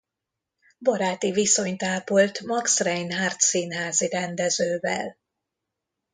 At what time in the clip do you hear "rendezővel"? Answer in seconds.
4.09-5.17